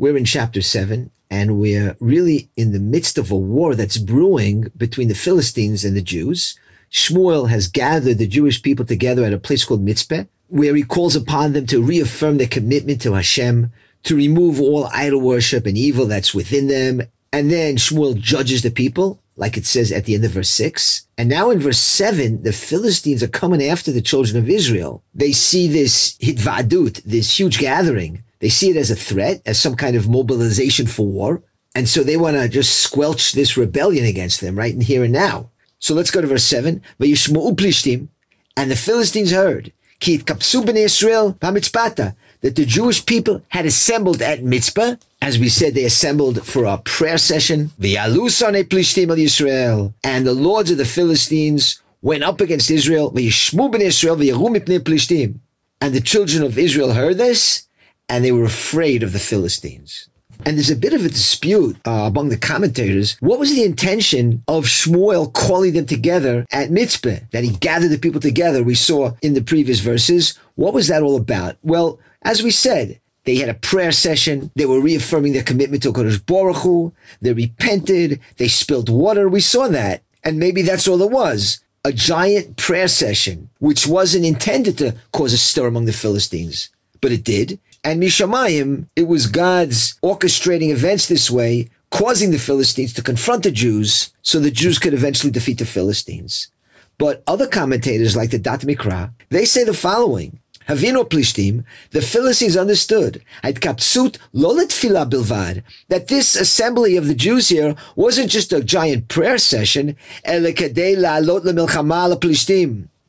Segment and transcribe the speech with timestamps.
[0.00, 4.70] We're in chapter 7, and we're really in the midst of a war that's brewing
[4.76, 6.56] between the Philistines and the Jews.
[6.92, 11.16] Shmuel has gathered the Jewish people together at a place called Mitzpeh, where he calls
[11.16, 13.72] upon them to reaffirm their commitment to Hashem,
[14.04, 17.02] to remove all idol worship and evil that's within them.
[17.32, 21.08] And then Shmuel judges the people, like it says at the end of verse 6.
[21.18, 25.02] And now in verse 7, the Philistines are coming after the children of Israel.
[25.12, 28.22] They see this hitvadut, this huge gathering.
[28.40, 31.42] They see it as a threat, as some kind of mobilization for war.
[31.74, 35.12] And so they want to just squelch this rebellion against them right in here and
[35.12, 35.50] now.
[35.78, 36.82] So let's go to verse 7.
[37.00, 38.08] Vayishma'u plishtim.
[38.56, 39.72] And the Philistines heard.
[40.00, 40.26] That
[42.54, 45.00] the Jewish people had assembled at Mitzpah.
[45.20, 47.72] As we said, they assembled for a prayer session.
[47.80, 48.14] And
[50.26, 53.12] the lords of the Philistines went up against Israel.
[55.80, 57.67] And the children of Israel heard this,
[58.08, 60.08] and they were afraid of the Philistines.
[60.46, 63.16] And there's a bit of a dispute uh, among the commentators.
[63.20, 67.28] What was the intention of Shmuel calling them together at Mitzpah?
[67.32, 70.38] That he gathered the people together, we saw in the previous verses.
[70.54, 71.56] What was that all about?
[71.62, 74.50] Well, as we said, they had a prayer session.
[74.54, 76.92] They were reaffirming their commitment to Kodesh Baruch Hu.
[77.20, 78.20] They repented.
[78.36, 79.28] They spilled water.
[79.28, 80.02] We saw that.
[80.24, 81.60] And maybe that's all it was.
[81.84, 87.12] A giant prayer session, which wasn't intended to cause a stir among the Philistines, but
[87.12, 87.60] it did.
[87.84, 93.50] And Mishamayim, it was God's orchestrating events this way, causing the Philistines to confront the
[93.50, 96.50] Jews so the Jews could eventually defeat the Philistines.
[96.98, 100.40] But other commentators like the Da'at Mikra, they say the following.
[100.68, 107.14] Havino Plishtim, the Philistines understood, at kapsut lolet fila bilvad, that this assembly of the
[107.14, 109.96] Jews here wasn't just a giant prayer session,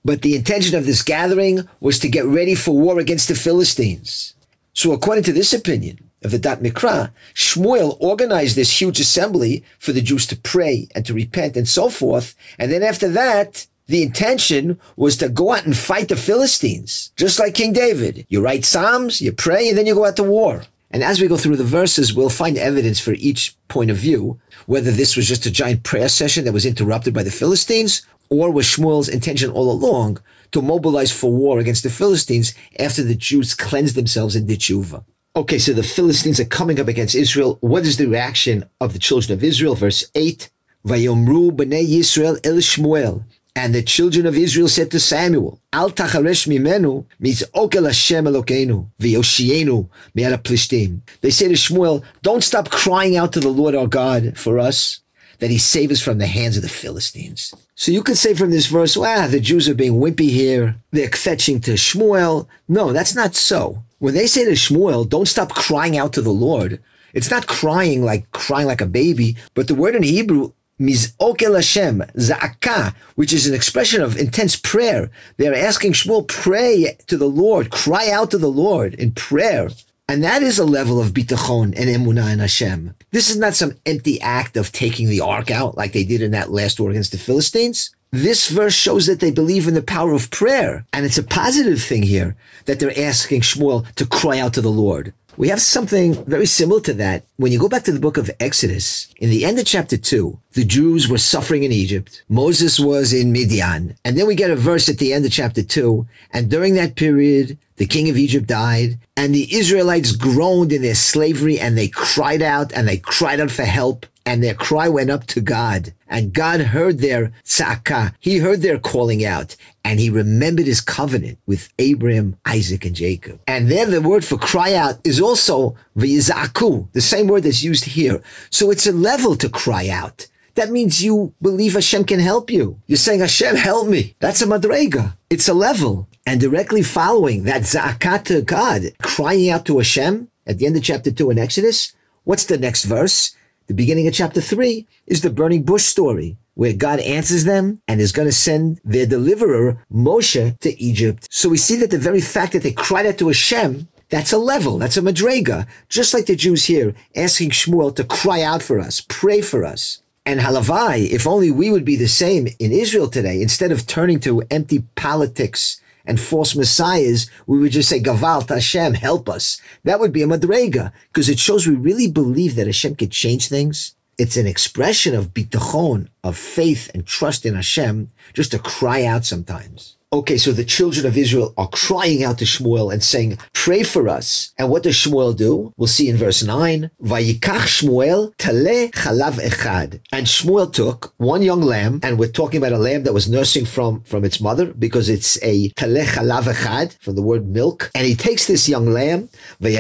[0.06, 4.36] but the intention of this gathering was to get ready for war against the Philistines.
[4.80, 9.92] So according to this opinion of the Da'at Mikra, Shmuel organized this huge assembly for
[9.92, 12.34] the Jews to pray and to repent and so forth.
[12.58, 17.40] And then after that, the intention was to go out and fight the Philistines, just
[17.40, 18.26] like King David.
[18.30, 20.64] You write Psalms, you pray, and then you go out to war.
[20.92, 24.40] And as we go through the verses, we'll find evidence for each point of view,
[24.66, 28.50] whether this was just a giant prayer session that was interrupted by the Philistines, or
[28.50, 30.20] was Shmuel's intention all along
[30.52, 35.04] to mobilize for war against the Philistines after the Jews cleansed themselves in the Tshuva.
[35.36, 37.58] Okay, so the Philistines are coming up against Israel.
[37.62, 39.76] What is the reaction of the children of Israel?
[39.76, 40.50] Verse 8,
[40.86, 43.24] Vayomru b'nei Yisrael el Shmuel.
[43.56, 48.88] And the children of Israel said to Samuel, Al tacharesh mimenu means okel Hashem Elokeinu
[49.00, 51.02] v'yoshienu mi'ala plishtim.
[51.22, 55.02] They say to Shmuel, don't stop crying out to the Lord our God for us,
[55.40, 57.54] that he save us from the hands of the Philistines.
[57.80, 60.76] So you could say from this verse, wow, the Jews are being wimpy here.
[60.92, 62.46] They're fetching to Shmuel.
[62.68, 63.86] No, that's not so.
[64.00, 66.82] When they say to Shmuel, don't stop crying out to the Lord,
[67.14, 72.00] it's not crying like crying like a baby, but the word in Hebrew Mizokel Hashem,
[72.18, 75.10] Za'aka, which is an expression of intense prayer.
[75.38, 79.70] They're asking Shmuel, pray to the Lord, cry out to the Lord in prayer.
[80.10, 82.96] And that is a level of bitachon and emunah in Hashem.
[83.12, 86.32] This is not some empty act of taking the ark out like they did in
[86.32, 87.94] that last war against the Philistines.
[88.10, 90.84] This verse shows that they believe in the power of prayer.
[90.94, 94.72] And it's a positive thing here that they're asking Shmuel to cry out to the
[94.72, 95.14] Lord.
[95.38, 97.24] We have something very similar to that.
[97.38, 100.38] When you go back to the book of Exodus, in the end of chapter 2,
[100.54, 102.24] the Jews were suffering in Egypt.
[102.28, 103.96] Moses was in Midian.
[104.04, 106.06] And then we get a verse at the end of chapter 2.
[106.34, 110.96] And during that period, the king of Egypt died, and the Israelites groaned in their
[110.96, 115.10] slavery, and they cried out, and they cried out for help, and their cry went
[115.10, 115.92] up to God.
[116.08, 118.14] And God heard their tzaka.
[118.20, 123.40] He heard their calling out, and he remembered his covenant with Abraham, Isaac, and Jacob.
[123.48, 127.86] And then the word for cry out is also v'yizaku, the same word that's used
[127.86, 128.22] here.
[128.52, 130.28] So it's a level to cry out.
[130.54, 132.80] That means you believe Hashem can help you.
[132.86, 134.16] You're saying, Hashem, help me.
[134.20, 135.16] That's a madrega.
[135.32, 136.08] It's a level.
[136.28, 140.84] And directly following that za'akat to God, crying out to Hashem at the end of
[140.84, 141.94] chapter 2 in Exodus,
[142.26, 143.36] what's the next verse?
[143.70, 148.02] The beginning of chapter 3 is the burning bush story, where God answers them and
[148.02, 151.28] is going to send their deliverer, Moshe, to Egypt.
[151.30, 154.40] So we see that the very fact that they cried out to Hashem that's a
[154.40, 154.80] level.
[154.80, 155.68] That's a madrega.
[155.88, 160.02] Just like the Jews here asking Shmuel to cry out for us, pray for us.
[160.26, 164.20] And halavai, if only we would be the same in Israel today, instead of turning
[164.22, 169.62] to empty politics and false messiahs, we would just say, Gavalt Hashem, help us.
[169.84, 173.48] That would be a madrega, because it shows we really believe that Hashem could change
[173.48, 173.94] things.
[174.18, 179.24] It's an expression of bitachon, of faith and trust in Hashem, just to cry out
[179.24, 179.98] sometimes.
[180.12, 184.10] Okay, so the children of Israel are crying out to Shmuel and saying, pray for
[184.10, 184.52] us.
[184.58, 185.72] And what does Shmuel do?
[185.78, 186.90] We'll see in verse 9.
[187.04, 190.00] Vayikach Shmuel tale chalav echad.
[190.12, 193.66] And Shmuel took one young lamb, and we're talking about a lamb that was nursing
[193.66, 197.92] from, from its mother, because it's a tale chalav echad, from the word milk.
[197.94, 199.30] And he takes this young lamb,
[199.62, 199.74] and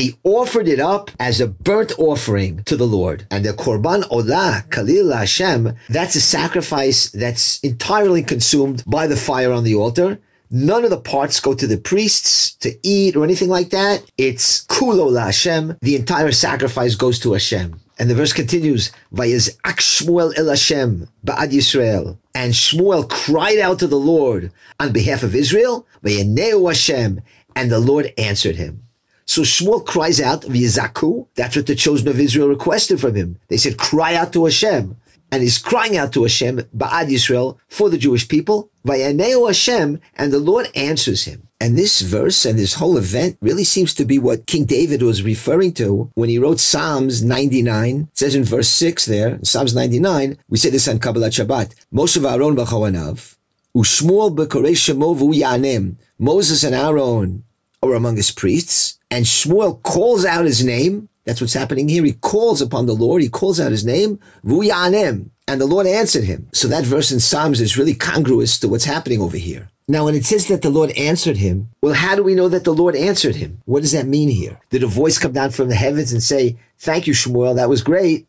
[0.00, 3.28] he offered it up as a burnt offering to the Lord.
[3.30, 9.16] And the korban olah kalil Hashem, that's a sacrifice that's entirely entirely consumed by the
[9.16, 10.18] fire on the altar.
[10.50, 14.02] None of the parts go to the priests to eat or anything like that.
[14.16, 15.76] It's kulo la Hashem.
[15.82, 17.78] The entire sacrifice goes to Hashem.
[17.98, 22.16] And the verse continues, Vayizak Shmuel el Hashem ba'ad Yisrael.
[22.34, 24.50] And Shmuel cried out to the Lord
[24.80, 27.20] on behalf of Israel, Vayaneu Hashem.
[27.54, 28.84] And the Lord answered him.
[29.26, 31.26] So Shmuel cries out, V'yizaku.
[31.34, 33.38] That's what the chosen of Israel requested from him.
[33.48, 34.96] They said, cry out to Hashem
[35.32, 40.30] and he's crying out to Hashem, Ba'ad Yisrael, for the Jewish people, Vayaneu Hashem, and
[40.30, 41.48] the Lord answers him.
[41.58, 45.22] And this verse and this whole event really seems to be what King David was
[45.22, 48.08] referring to when he wrote Psalms 99.
[48.12, 52.18] It says in verse 6 there, Psalms 99, we say this on Kabbalat Shabbat, Moshe
[52.20, 53.36] v'Aaron b'chavanav,
[53.74, 55.96] u'shmuel b'korei shemo v'u'yanem.
[56.18, 57.44] Moses and Aaron
[57.82, 62.04] are among his priests, and Shmuel calls out his name, that's what's happening here.
[62.04, 63.22] He calls upon the Lord.
[63.22, 66.48] He calls out his name, Vuyanem, and the Lord answered him.
[66.52, 69.68] So that verse in Psalms is really congruous to what's happening over here.
[69.88, 72.64] Now, when it says that the Lord answered him, well, how do we know that
[72.64, 73.60] the Lord answered him?
[73.64, 74.60] What does that mean here?
[74.70, 77.82] Did a voice come down from the heavens and say, thank you, Shmuel, that was
[77.82, 78.26] great?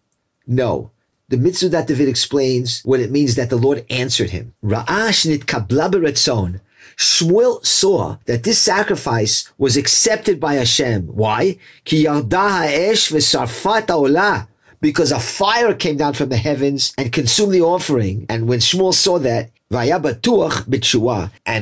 [0.47, 0.91] No.
[1.29, 4.53] The Mitzudat David explains what it means that the Lord answered him.
[4.63, 5.47] Ra'ash nit
[6.97, 11.07] Shmuel saw that this sacrifice was accepted by Hashem.
[11.07, 11.57] Why?
[14.83, 18.27] Because a fire came down from the heavens and consumed the offering.
[18.29, 20.03] And when Shmuel saw that, and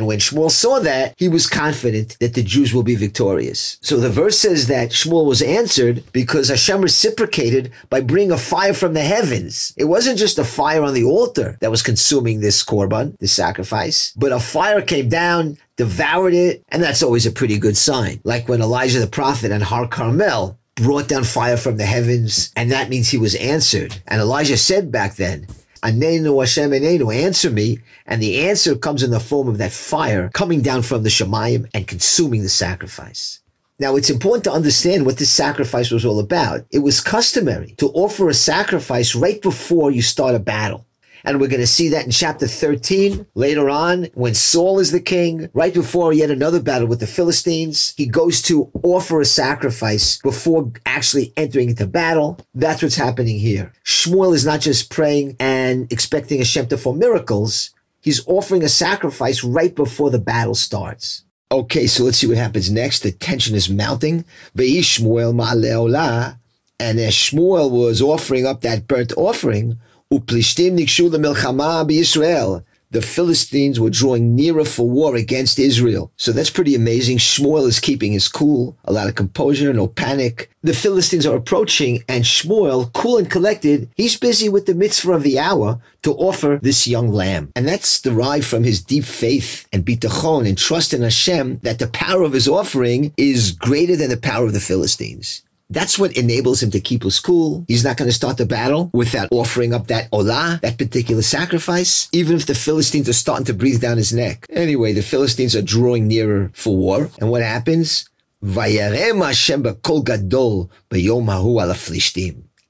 [0.08, 3.78] when Shmuel saw that, he was confident that the Jews will be victorious.
[3.82, 8.74] So the verse says that Shmuel was answered because Hashem reciprocated by bringing a fire
[8.74, 9.74] from the heavens.
[9.78, 14.12] It wasn't just a fire on the altar that was consuming this korban, this sacrifice,
[14.18, 18.20] but a fire came down, devoured it, and that's always a pretty good sign.
[18.26, 22.72] Like when Elijah the prophet and Har Carmel brought down fire from the heavens, and
[22.72, 24.02] that means he was answered.
[24.08, 25.48] And Elijah said back then,
[25.84, 27.80] Anenu Hashem Enenu, answer me.
[28.06, 31.70] And the answer comes in the form of that fire coming down from the Shemayim
[31.74, 33.40] and consuming the sacrifice.
[33.80, 36.66] Now, it's important to understand what this sacrifice was all about.
[36.70, 40.86] It was customary to offer a sacrifice right before you start a battle.
[41.24, 45.00] And we're going to see that in chapter 13 later on when Saul is the
[45.00, 47.94] king, right before yet another battle with the Philistines.
[47.98, 52.40] He goes to offer a sacrifice before actually entering into battle.
[52.54, 53.74] That's what's happening here.
[53.86, 57.72] Shmuel is not just praying and expecting Hashem to perform miracles.
[58.02, 61.24] He's offering a sacrifice right before the battle starts.
[61.52, 63.02] Okay, so let's see what happens next.
[63.02, 64.26] The tension is mounting.
[64.56, 66.38] Shmuel
[66.80, 69.78] And as Shmuel was offering up that burnt offering,
[70.12, 72.66] Uplishtim nikshu milchama Israel.
[72.90, 76.12] The Philistines were drawing nearer for war against Israel.
[76.18, 77.20] So that's pretty amazing.
[77.20, 80.52] Shmuel is keeping his cool, a lot of composure, no panic.
[80.64, 85.24] The Philistines are approaching, and Shmuel, cool and collected, he's busy with the mitzvah of
[85.24, 87.54] the hour to offer this young lamb.
[87.56, 91.88] And that's derived from his deep faith and bitachon and trust in Hashem that the
[91.88, 95.44] power of his offering is greater than the power of the Philistines.
[95.72, 97.64] That's what enables him to keep us cool.
[97.66, 102.10] He's not going to start the battle without offering up that olah, that particular sacrifice,
[102.12, 104.46] even if the Philistines are starting to breathe down his neck.
[104.50, 107.10] Anyway, the Philistines are drawing nearer for war.
[107.22, 108.10] And what happens?
[108.44, 108.90] Gadol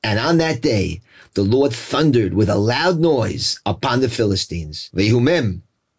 [0.04, 1.02] And on that day,
[1.34, 4.92] the Lord thundered with a loud noise upon the Philistines.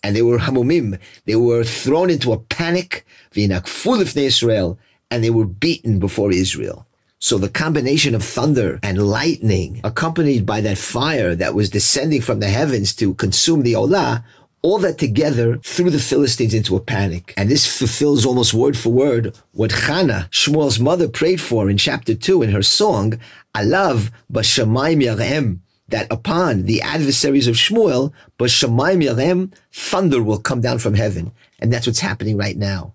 [0.05, 1.01] And they were hamumim.
[1.25, 3.05] They were thrown into a panic.
[3.35, 4.79] Israel.
[5.11, 6.87] And they were beaten before Israel.
[7.25, 12.41] So the combination of thunder and lightning, accompanied by that fire that was descending from
[12.41, 14.25] the heavens to consume the Olah,
[14.61, 17.33] all that together threw the Philistines into a panic.
[17.37, 22.17] And this fulfills almost word for word what Hannah, Shmuel's mother, prayed for in chapter
[22.17, 23.21] 2 in her song,
[23.55, 25.61] Alav Bashamayim Yarem,
[25.91, 31.31] that upon the adversaries of Shmuel, Bashamayim Yarem, thunder will come down from heaven.
[31.61, 32.95] And that's what's happening right now.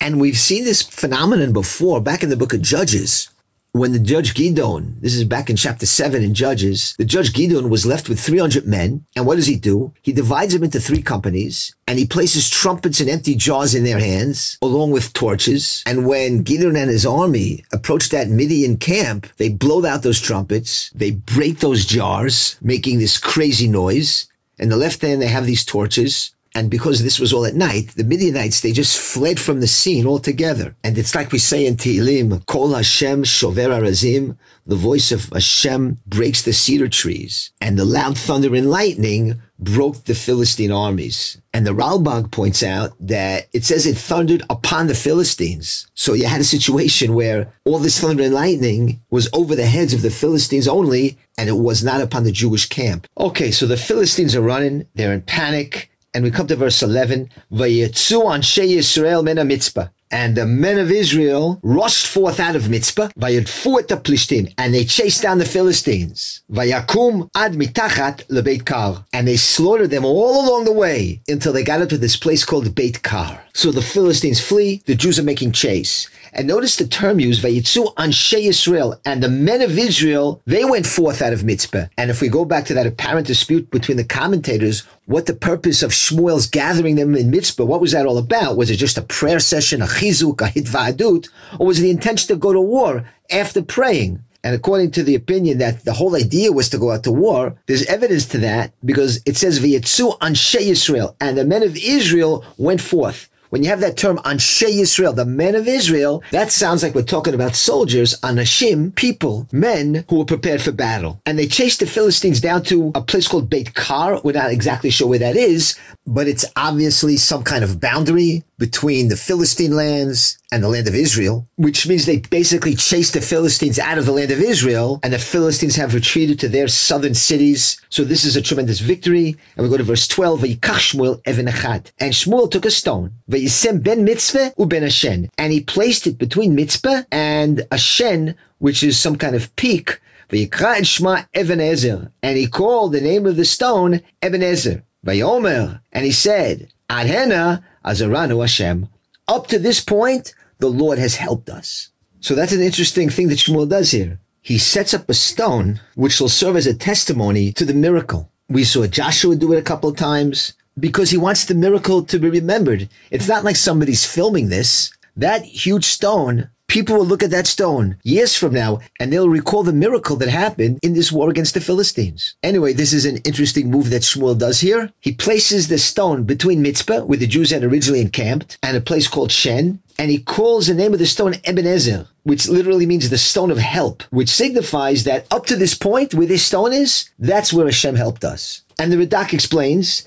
[0.00, 3.30] And we've seen this phenomenon before back in the book of Judges
[3.74, 7.70] when the judge Gidon, this is back in chapter 7 in Judges, the judge Gidon
[7.70, 9.04] was left with 300 men.
[9.16, 9.92] And what does he do?
[10.00, 13.98] He divides them into three companies and he places trumpets and empty jars in their
[13.98, 15.82] hands along with torches.
[15.86, 20.90] And when Gidon and his army approach that Midian camp, they blow out those trumpets.
[20.90, 24.28] They break those jars, making this crazy noise.
[24.56, 26.32] And the left hand, they have these torches.
[26.54, 30.06] And because this was all at night, the Midianites, they just fled from the scene
[30.06, 30.76] altogether.
[30.84, 35.98] And it's like we say in Tehillim, Kol Hashem Shover Arazim, the voice of Hashem
[36.06, 37.50] breaks the cedar trees.
[37.60, 41.38] And the loud thunder and lightning broke the Philistine armies.
[41.52, 45.88] And the Ralbag points out that it says it thundered upon the Philistines.
[45.94, 49.92] So you had a situation where all this thunder and lightning was over the heads
[49.92, 53.08] of the Philistines only, and it was not upon the Jewish camp.
[53.18, 57.28] Okay, so the Philistines are running, they're in panic, and we come to verse 11.
[57.52, 59.90] Vayetzu anshe Yisrael mena mitzvah.
[60.14, 64.84] And the men of Israel rushed forth out of Mitzpah, vayadfu et Plishtim, and they
[64.84, 66.42] chased down the Philistines.
[66.52, 71.82] Vayakum ad mitachat lebeit and they slaughtered them all along the way until they got
[71.82, 73.42] up to this place called Beit Kar.
[73.54, 76.08] So the Philistines flee, the Jews are making chase.
[76.32, 80.86] And notice the term used, Vayitzu Anshe Israel, and the men of Israel, they went
[80.86, 81.88] forth out of Mitzpah.
[81.96, 85.82] And if we go back to that apparent dispute between the commentators, what the purpose
[85.82, 88.56] of Shmuel's gathering them in Mitzpah, what was that all about?
[88.56, 92.36] Was it just a prayer session, a chizuk, a hitva'adut, or was the intention to
[92.36, 94.24] go to war after praying?
[94.42, 97.56] And according to the opinion that the whole idea was to go out to war,
[97.66, 102.44] there's evidence to that because it says Vayitzu Anshe Israel, and the men of Israel
[102.58, 103.30] went forth.
[103.54, 107.02] When you have that term Anshe Yisrael, the men of Israel, that sounds like we're
[107.02, 111.20] talking about soldiers, Anashim, people, men who were prepared for battle.
[111.24, 114.20] And they chased the Philistines down to a place called Beit Kar.
[114.24, 119.08] We're not exactly sure where that is, but it's obviously some kind of boundary between
[119.08, 123.78] the Philistine lands and the land of Israel, which means they basically chased the Philistines
[123.78, 127.80] out of the land of Israel, and the Philistines have retreated to their southern cities.
[127.88, 129.36] So this is a tremendous victory.
[129.56, 133.12] And we go to verse 12, And Shmuel took a stone,
[133.44, 138.82] Vayisem ben mitzvah u ben Ashen, and he placed it between Mitzpah and Ashen, which
[138.82, 140.00] is some kind of peak,
[140.32, 144.82] Ebenezer, and he called the name of the stone Ebenezer.
[145.04, 148.88] Vayomer, and he said, Adhena Azaranu Hashem.
[149.28, 151.90] Up to this point, the Lord has helped us.
[152.20, 154.18] So that's an interesting thing that Shmuel does here.
[154.40, 158.30] He sets up a stone which will serve as a testimony to the miracle.
[158.48, 162.18] We saw Joshua do it a couple of times because he wants the miracle to
[162.18, 162.88] be remembered.
[163.10, 164.92] It's not like somebody's filming this.
[165.16, 169.62] That huge stone People will look at that stone years from now and they'll recall
[169.62, 172.34] the miracle that happened in this war against the Philistines.
[172.42, 174.90] Anyway, this is an interesting move that Shmuel does here.
[175.00, 179.06] He places the stone between Mitzpah, where the Jews had originally encamped, and a place
[179.06, 183.18] called Shen, and he calls the name of the stone Ebenezer, which literally means the
[183.18, 187.52] stone of help, which signifies that up to this point where this stone is, that's
[187.52, 188.62] where Hashem helped us.
[188.78, 190.02] And the Radak explains,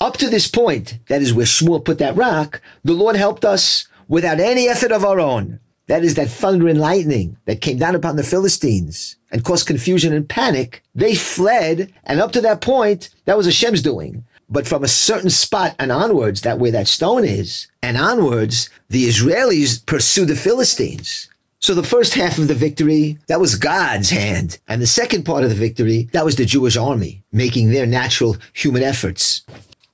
[0.00, 3.86] up to this point, that is where Shmuel put that rock, the Lord helped us
[4.08, 5.60] without any effort of our own.
[5.86, 10.12] That is that thunder and lightning that came down upon the Philistines and caused confusion
[10.12, 10.82] and panic.
[10.94, 14.24] They fled, and up to that point, that was Hashem's doing.
[14.48, 19.08] But from a certain spot and onwards, that where that stone is, and onwards, the
[19.08, 21.28] Israelis pursued the Philistines.
[21.60, 24.58] So the first half of the victory, that was God's hand.
[24.66, 28.36] And the second part of the victory, that was the Jewish army making their natural
[28.54, 29.42] human efforts.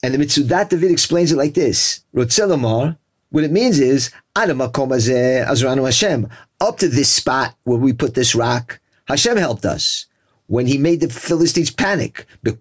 [0.03, 2.01] And the Mitzudat David explains it like this.
[2.15, 2.97] Rotzelamar,
[3.31, 6.29] what it means is, Hashem.
[6.61, 10.07] Up to this spot where we put this rock, Hashem helped us.
[10.49, 12.55] When he made the Philistines panic, when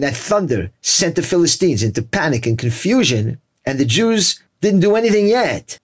[0.00, 5.26] that thunder sent the Philistines into panic and confusion, and the Jews didn't do anything
[5.26, 5.78] yet.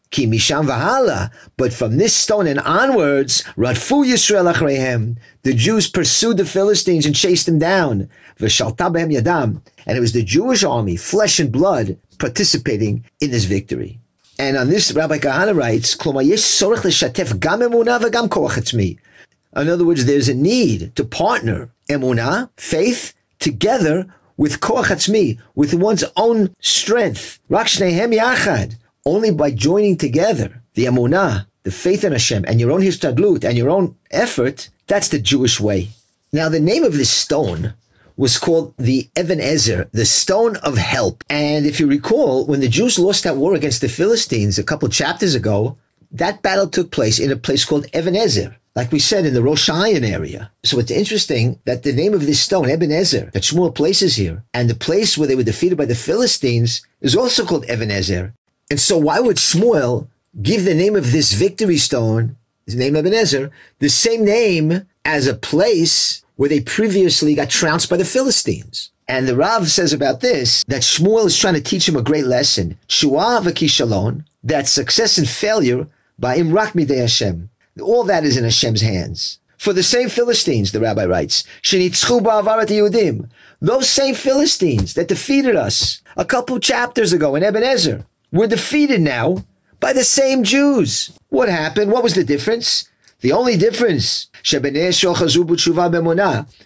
[1.56, 5.16] But from this stone and onwards, Radfu Yisrael.
[5.42, 8.08] The Jews pursued the Philistines and chased them down.
[8.38, 9.61] Yadam.
[9.87, 13.99] And it was the Jewish army, flesh and blood, participating in this victory.
[14.38, 15.97] And on this, Rabbi Kahana writes,
[19.56, 24.06] In other words, there's a need to partner emunah, faith, together
[24.38, 27.38] with koach with one's own strength.
[27.50, 28.76] yachad.
[29.04, 33.59] Only by joining together the emunah, the faith in Hashem, and your own histadlut and
[33.59, 35.88] your own effort, that's the Jewish way.
[36.33, 37.75] Now, the name of this stone
[38.16, 41.25] was called the Evan Ezer, the stone of help.
[41.30, 44.88] And if you recall, when the Jews lost that war against the Philistines a couple
[44.88, 45.76] chapters ago,
[46.12, 49.43] that battle took place in a place called Evan Ezer, like we said in the
[49.43, 50.50] Rosh Hashanah area.
[50.65, 54.71] So it's interesting that the name of this stone, Ebenezer, that Shmuel places here, and
[54.71, 58.33] the place where they were defeated by the Philistines is also called Ebenezer.
[58.71, 60.09] And so why would Shmuel
[60.41, 62.37] give the name of this victory stone,
[62.67, 67.97] his name Ebenezer, the same name as a place where they previously got trounced by
[67.97, 68.91] the Philistines.
[69.09, 72.27] And the Rav says about this that Shmuel is trying to teach him a great
[72.27, 72.79] lesson.
[72.87, 77.50] Shua v'kishalon, that success and failure by imrak midei Hashem.
[77.80, 79.38] All that is in Hashem's hands.
[79.58, 83.28] for the same Philistines, the rabbi writes, Shenitzchu Yehudim,
[83.60, 89.44] those same Philistines that defeated us a couple chapters ago in Ebenezer, were defeated now
[89.80, 91.10] by the same Jews.
[91.28, 91.90] What happened?
[91.90, 92.88] What was the difference?
[93.20, 94.27] The only difference,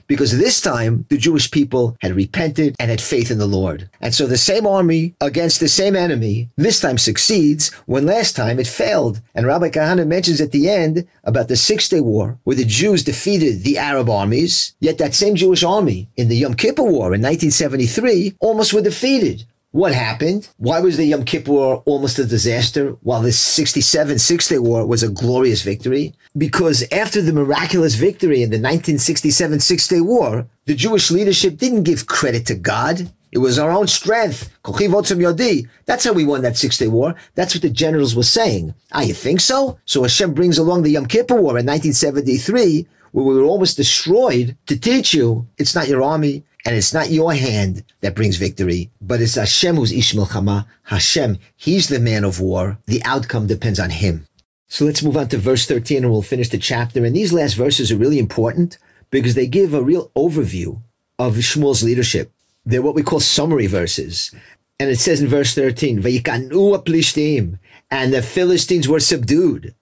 [0.07, 3.88] because this time the Jewish people had repented and had faith in the Lord.
[4.00, 8.59] And so the same army against the same enemy this time succeeds when last time
[8.59, 9.21] it failed.
[9.35, 13.05] And Rabbi Kahana mentions at the end about the Six Day War where the Jews
[13.05, 17.23] defeated the Arab armies, yet that same Jewish army in the Yom Kippur War in
[17.23, 20.49] 1973 almost were defeated what happened?
[20.59, 24.87] Why was the Yom Kippur War almost a disaster while the 67 Six Day War
[24.87, 26.14] was a glorious victory?
[26.37, 31.85] Because after the miraculous victory in the 1967 Six Day War, the Jewish leadership didn't
[31.85, 33.11] give credit to God.
[33.33, 34.50] It was our own strength.
[34.62, 37.14] That's how we won that Six Day War.
[37.35, 38.75] That's what the generals were saying.
[38.93, 39.79] Ah, you think so?
[39.87, 44.55] So Hashem brings along the Yom Kippur War in 1973, where we were almost destroyed
[44.67, 48.90] to teach you it's not your army, and it's not your hand that brings victory,
[49.00, 50.66] but it's Hashem who's Ish Milchama.
[50.85, 52.78] Hashem, He's the man of war.
[52.87, 54.26] The outcome depends on Him.
[54.69, 57.04] So let's move on to verse 13 and we'll finish the chapter.
[57.04, 58.78] And these last verses are really important
[59.11, 60.81] because they give a real overview
[61.19, 62.33] of Shmuel's leadership.
[62.64, 64.33] They're what we call summary verses.
[64.78, 67.59] And it says in verse 13, Plishtim,
[67.90, 69.75] and the Philistines were subdued.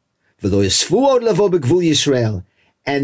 [0.43, 0.53] And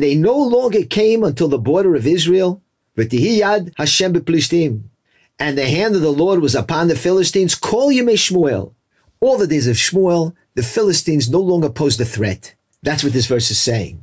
[0.02, 2.62] they no longer came until the border of Israel
[2.96, 4.82] V'tihiyad Hashem b'plishtim.
[5.38, 7.54] And the hand of the Lord was upon the Philistines.
[7.54, 8.72] Call Yemei Shmuel.
[9.20, 12.54] All the days of Shmuel, the Philistines no longer posed a threat.
[12.82, 14.00] That's what this verse is saying.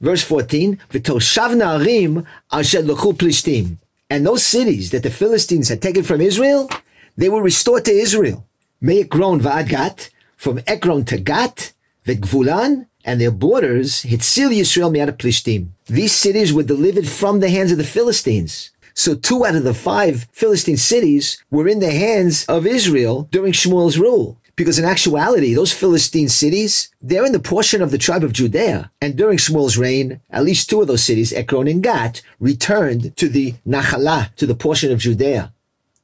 [0.00, 3.78] Verse 14, V'toshav na'arim asher l'chu plishtim.
[4.10, 6.68] And those cities that the Philistines had taken from Israel,
[7.16, 8.46] they were restored to Israel.
[8.82, 11.72] Me'ekron v'ad Gat, from Ekron to Gat,
[12.06, 15.68] V'gvulan, and their borders, Hitzil Yisrael mi'at plishtim.
[15.86, 18.70] These cities were delivered from the hands of the Philistines.
[18.94, 23.52] So two out of the five Philistine cities were in the hands of Israel during
[23.52, 24.38] Shmuel's rule.
[24.56, 28.92] Because in actuality, those Philistine cities, they're in the portion of the tribe of Judea.
[29.00, 33.28] And during Shmuel's reign, at least two of those cities, Ekron and Gat, returned to
[33.28, 35.52] the Nachalah, to the portion of Judea.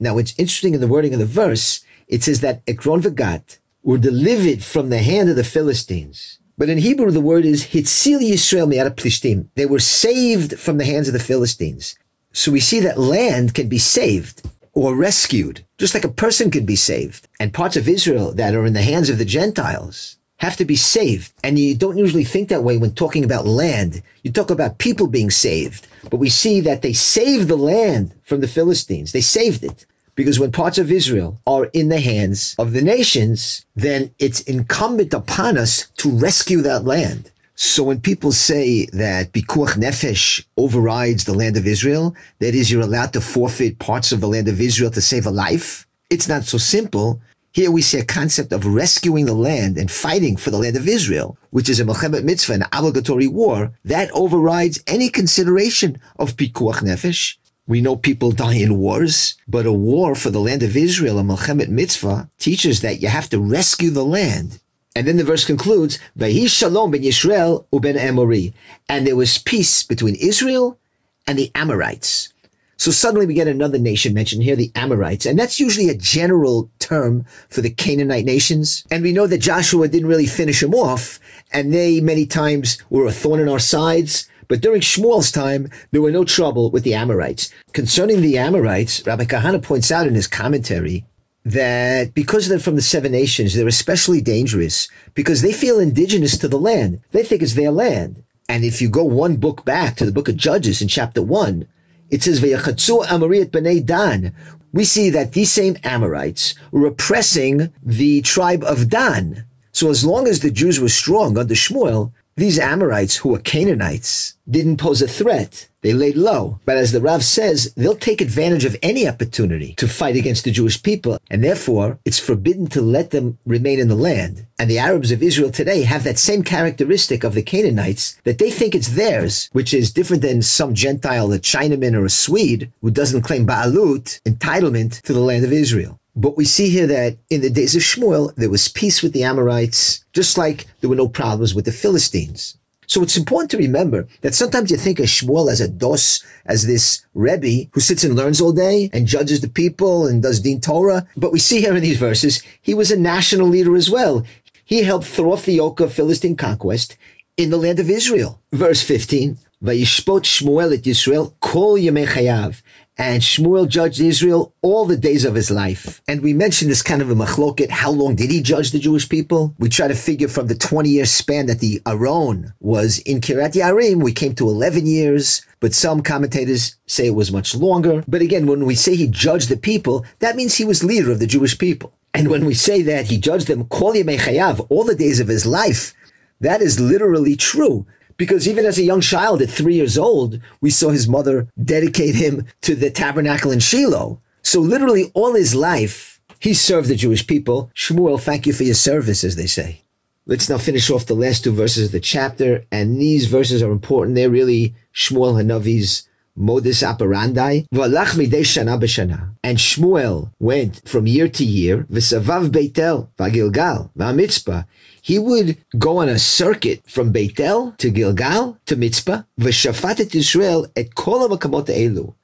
[0.00, 3.58] Now, what's interesting in the wording of the verse, it says that Ekron and Gat
[3.84, 6.39] were delivered from the hand of the Philistines.
[6.60, 9.46] But in Hebrew, the word is Hitzil Yisrael mi'at plishtim.
[9.54, 11.98] They were saved from the hands of the Philistines.
[12.34, 14.42] So we see that land can be saved
[14.74, 17.28] or rescued, just like a person can be saved.
[17.40, 20.76] And parts of Israel that are in the hands of the Gentiles have to be
[20.76, 21.32] saved.
[21.42, 24.02] And you don't usually think that way when talking about land.
[24.22, 25.86] You talk about people being saved.
[26.10, 29.12] But we see that they saved the land from the Philistines.
[29.12, 29.86] They saved it.
[30.20, 35.14] Because when parts of Israel are in the hands of the nations, then it's incumbent
[35.14, 37.30] upon us to rescue that land.
[37.54, 42.82] So when people say that Pikuach Nefesh overrides the land of Israel, that is, you're
[42.82, 46.44] allowed to forfeit parts of the land of Israel to save a life, it's not
[46.44, 47.22] so simple.
[47.52, 50.86] Here we see a concept of rescuing the land and fighting for the land of
[50.86, 56.82] Israel, which is a Milchemet mitzvah, an obligatory war, that overrides any consideration of Pikuach
[56.82, 57.38] Nefesh.
[57.70, 61.22] We know people die in wars, but a war for the land of Israel, a
[61.22, 64.58] Melchemet mitzvah, teaches that you have to rescue the land.
[64.96, 68.54] And then the verse concludes, Vahi shalom ben Yisrael uben Amori.
[68.88, 70.80] And there was peace between Israel
[71.28, 72.32] and the Amorites.
[72.76, 75.24] So suddenly we get another nation mentioned here, the Amorites.
[75.24, 78.84] And that's usually a general term for the Canaanite nations.
[78.90, 81.20] And we know that Joshua didn't really finish them off.
[81.52, 84.28] And they many times were a thorn in our sides.
[84.50, 87.50] But during Shmuel's time, there were no trouble with the Amorites.
[87.72, 91.06] Concerning the Amorites, Rabbi Kahana points out in his commentary
[91.44, 96.48] that because they're from the seven nations, they're especially dangerous because they feel indigenous to
[96.48, 97.00] the land.
[97.12, 98.24] They think it's their land.
[98.48, 101.68] And if you go one book back to the book of Judges in chapter one,
[102.10, 104.34] it says, b'nei Dan.
[104.72, 109.44] We see that these same Amorites were oppressing the tribe of Dan.
[109.70, 114.34] So as long as the Jews were strong under Shmuel, these Amorites, who were Canaanites,
[114.48, 115.68] didn't pose a threat.
[115.82, 116.58] They laid low.
[116.64, 120.50] But as the Rav says, they'll take advantage of any opportunity to fight against the
[120.50, 121.18] Jewish people.
[121.30, 124.46] And therefore, it's forbidden to let them remain in the land.
[124.58, 128.50] And the Arabs of Israel today have that same characteristic of the Canaanites that they
[128.50, 132.90] think it's theirs, which is different than some Gentile, a Chinaman or a Swede who
[132.90, 135.99] doesn't claim Ba'alut, entitlement to the land of Israel.
[136.16, 139.24] But we see here that in the days of Shmuel, there was peace with the
[139.24, 142.56] Amorites, just like there were no problems with the Philistines.
[142.86, 146.66] So it's important to remember that sometimes you think of Shmuel as a dos, as
[146.66, 150.60] this Rebbe who sits and learns all day and judges the people and does Din
[150.60, 151.06] Torah.
[151.16, 154.26] But we see here in these verses, he was a national leader as well.
[154.64, 156.96] He helped throw off the yoke of Philistine conquest,
[157.36, 158.38] in the land of Israel.
[158.52, 162.60] Verse 15, Vayishpot Shmuel et Yisrael kol yemei chayav.
[163.00, 166.02] And Shmuel judged Israel all the days of his life.
[166.06, 167.70] And we mentioned this kind of a machloket.
[167.70, 169.54] How long did he judge the Jewish people?
[169.58, 173.54] We try to figure from the 20 year span that the Aron was in Kiryat
[173.54, 175.40] Yearim, we came to 11 years.
[175.60, 178.04] But some commentators say it was much longer.
[178.06, 181.20] But again, when we say he judged the people, that means he was leader of
[181.20, 181.94] the Jewish people.
[182.12, 185.94] And when we say that he judged them all the days of his life,
[186.40, 187.86] that is literally true.
[188.20, 192.14] Because even as a young child at three years old, we saw his mother dedicate
[192.14, 194.20] him to the tabernacle in Shiloh.
[194.42, 197.70] So literally all his life, he served the Jewish people.
[197.74, 199.80] Shmuel, thank you for your service, as they say.
[200.26, 202.66] Let's now finish off the last two verses of the chapter.
[202.70, 204.16] And these verses are important.
[204.16, 206.06] They're really Shmuel Hanavi's
[206.36, 207.64] modus operandi.
[207.72, 211.86] And Shmuel went from year to year.
[211.90, 214.66] V'savav Beitel, v'agilgal, v'amitzpah
[215.02, 220.94] he would go on a circuit from Beitel to Gilgal to Mitzpah, v'shafatet Israel et
[220.94, 222.14] kol elu,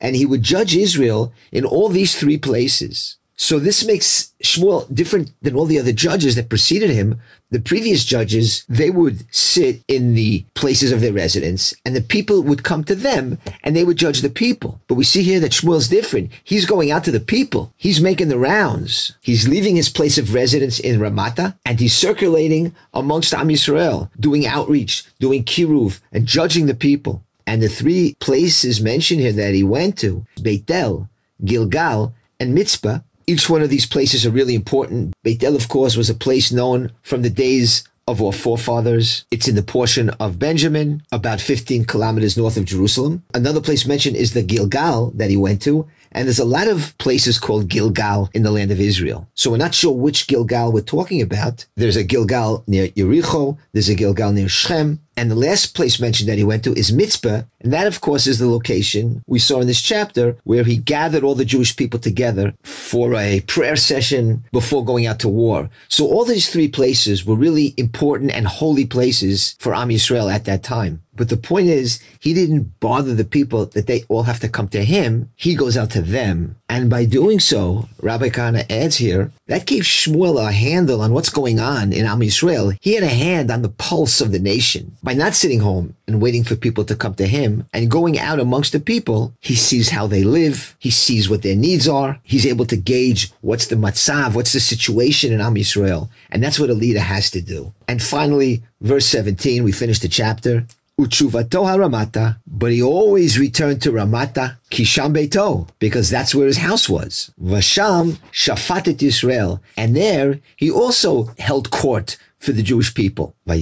[0.00, 3.16] and he would judge Israel in all these three places.
[3.36, 7.20] So this makes Shmuel different than all the other judges that preceded him.
[7.50, 12.42] The previous judges, they would sit in the places of their residence and the people
[12.42, 14.80] would come to them and they would judge the people.
[14.86, 16.30] But we see here that Shmuel's different.
[16.44, 17.72] He's going out to the people.
[17.76, 19.12] He's making the rounds.
[19.20, 24.46] He's leaving his place of residence in Ramata and he's circulating amongst Am Yisrael, doing
[24.46, 27.22] outreach, doing kiruv and judging the people.
[27.46, 31.08] And the three places mentioned here that he went to, Beitel,
[31.44, 35.14] Gilgal, and Mitzpah, each one of these places are really important.
[35.22, 39.24] Beit El, of course, was a place known from the days of our forefathers.
[39.30, 43.22] It's in the portion of Benjamin, about 15 kilometers north of Jerusalem.
[43.32, 45.88] Another place mentioned is the Gilgal that he went to.
[46.14, 49.28] And there's a lot of places called Gilgal in the land of Israel.
[49.34, 51.66] So we're not sure which Gilgal we're talking about.
[51.74, 53.58] There's a Gilgal near Yericho.
[53.72, 55.00] There's a Gilgal near Shem.
[55.16, 57.46] And the last place mentioned that he went to is Mitzpah.
[57.60, 61.22] And that, of course, is the location we saw in this chapter where he gathered
[61.22, 65.70] all the Jewish people together for a prayer session before going out to war.
[65.88, 70.44] So all these three places were really important and holy places for Am Yisrael at
[70.46, 71.03] that time.
[71.16, 74.68] But the point is, he didn't bother the people that they all have to come
[74.68, 75.30] to him.
[75.36, 76.56] He goes out to them.
[76.68, 81.28] And by doing so, Rabbi Kahana adds here, that gave Shmuel a handle on what's
[81.28, 82.76] going on in Am Yisrael.
[82.80, 84.96] He had a hand on the pulse of the nation.
[85.02, 88.40] By not sitting home and waiting for people to come to him and going out
[88.40, 90.74] amongst the people, he sees how they live.
[90.78, 92.18] He sees what their needs are.
[92.22, 96.08] He's able to gauge what's the matzav, what's the situation in Am Yisrael.
[96.30, 97.72] And that's what a leader has to do.
[97.86, 100.66] And finally, verse 17, we finish the chapter.
[101.00, 106.88] Uchuvato haramata, but he always returned to Ramata, Kisham Beito, because that's where his house
[106.88, 107.32] was.
[107.42, 113.34] Vasham shafatet Israel, and there he also held court for the Jewish people.
[113.44, 113.58] And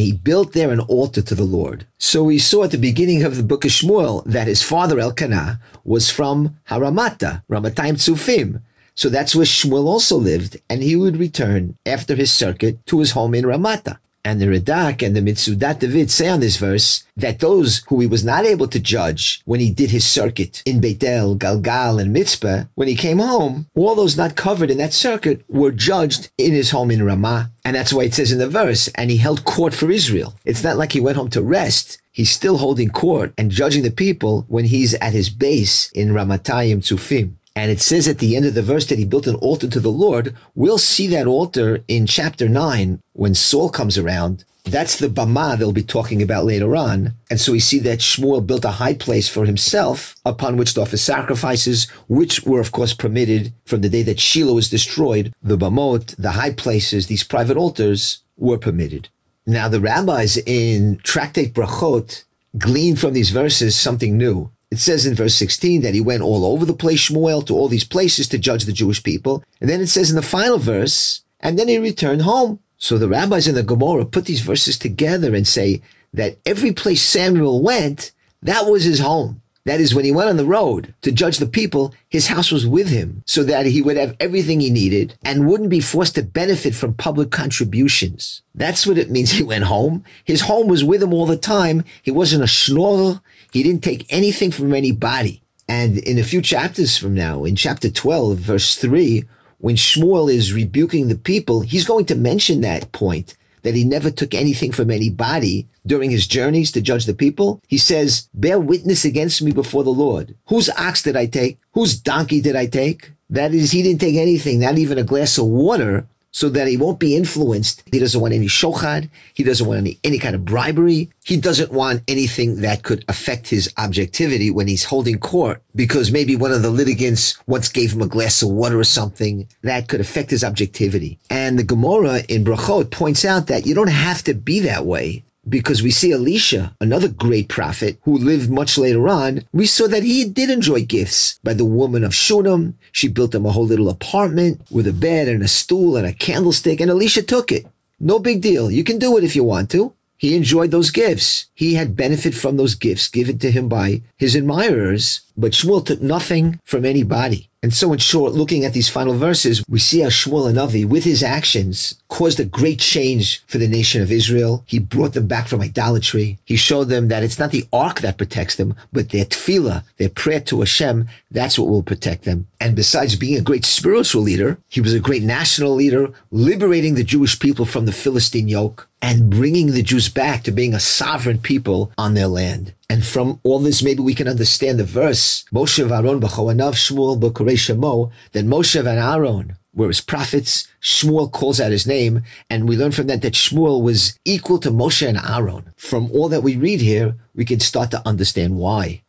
[0.00, 1.86] he built there an altar to the Lord.
[1.98, 5.58] So we saw at the beginning of the book of Shmuel that his father Elkanah
[5.82, 8.62] was from Haramata, Ramatayim Tzufim.
[8.94, 13.10] So that's where Shmuel also lived, and he would return after his circuit to his
[13.10, 13.98] home in Ramata.
[14.26, 18.08] And the Radak and the Mitsudat David say on this verse that those who he
[18.08, 22.68] was not able to judge when he did his circuit in Beitel, Galgal, and Mitzpah,
[22.74, 26.72] when he came home, all those not covered in that circuit were judged in his
[26.72, 27.52] home in Ramah.
[27.64, 30.34] And that's why it says in the verse, and he held court for Israel.
[30.44, 32.02] It's not like he went home to rest.
[32.10, 36.78] He's still holding court and judging the people when he's at his base in Ramatayim
[36.78, 39.66] Tzufim and it says at the end of the verse that he built an altar
[39.66, 44.44] to the Lord, we'll see that altar in chapter 9 when Saul comes around.
[44.64, 47.14] That's the Bama they'll be talking about later on.
[47.30, 50.82] And so we see that Shmuel built a high place for himself upon which to
[50.82, 55.32] offer sacrifices, which were, of course, permitted from the day that Shiloh was destroyed.
[55.42, 59.08] The Bamot, the high places, these private altars were permitted.
[59.46, 62.24] Now, the rabbis in Tractate Brachot
[62.58, 64.50] glean from these verses something new.
[64.70, 67.68] It says in verse 16 that he went all over the place, Shmuel, to all
[67.68, 69.44] these places to judge the Jewish people.
[69.60, 72.58] And then it says in the final verse, and then he returned home.
[72.78, 77.02] So the rabbis in the Gemara put these verses together and say that every place
[77.02, 79.40] Samuel went, that was his home.
[79.66, 82.64] That is, when he went on the road to judge the people, his house was
[82.64, 86.22] with him so that he would have everything he needed and wouldn't be forced to
[86.22, 88.42] benefit from public contributions.
[88.54, 90.04] That's what it means he went home.
[90.22, 91.82] His home was with him all the time.
[92.00, 93.20] He wasn't a schnorrer.
[93.56, 95.40] He didn't take anything from anybody.
[95.66, 99.24] And in a few chapters from now, in chapter 12, verse 3,
[99.56, 104.10] when Shmuel is rebuking the people, he's going to mention that point that he never
[104.10, 107.62] took anything from anybody during his journeys to judge the people.
[107.66, 110.34] He says, bear witness against me before the Lord.
[110.48, 111.58] Whose ox did I take?
[111.72, 113.12] Whose donkey did I take?
[113.30, 116.76] That is, he didn't take anything, not even a glass of water, so that he
[116.76, 117.82] won't be influenced.
[117.90, 119.08] He doesn't want any shochad.
[119.32, 121.08] He doesn't want any, any kind of bribery.
[121.24, 126.36] He doesn't want anything that could affect his objectivity when he's holding court because maybe
[126.36, 130.02] one of the litigants once gave him a glass of water or something that could
[130.02, 131.18] affect his objectivity.
[131.30, 135.24] And the Gemara in Brachot points out that you don't have to be that way
[135.48, 140.02] because we see Elisha, another great prophet who lived much later on, we saw that
[140.02, 142.76] he did enjoy gifts by the woman of Shunem.
[142.92, 146.12] She built him a whole little apartment with a bed and a stool and a
[146.12, 147.66] candlestick, and Elisha took it.
[147.98, 148.70] No big deal.
[148.70, 149.92] You can do it if you want to.
[150.18, 151.46] He enjoyed those gifts.
[151.54, 156.00] He had benefit from those gifts given to him by his admirers, but Shmuel took
[156.00, 157.50] nothing from anybody.
[157.62, 161.04] And so, in short, looking at these final verses, we see how Shmuel Hanavi, with
[161.04, 164.64] his actions, caused a great change for the nation of Israel.
[164.66, 166.38] He brought them back from idolatry.
[166.44, 170.08] He showed them that it's not the ark that protects them, but their tefillah, their
[170.08, 172.46] prayer to Hashem, that's what will protect them.
[172.60, 177.04] And besides being a great spiritual leader, he was a great national leader, liberating the
[177.04, 181.38] Jewish people from the Philistine yoke and bringing the Jews back to being a sovereign
[181.38, 182.72] people on their land.
[182.88, 187.54] And from all this, maybe we can understand the verse, Moshe Aaron b'choanav Shmuel b'korei
[187.54, 190.66] shemo, that Moshe and Aaron were his prophets.
[190.82, 194.70] Shmuel calls out his name, and we learn from that that Shmuel was equal to
[194.70, 195.72] Moshe and Aaron.
[195.76, 199.02] From all that we read here, we can start to understand why.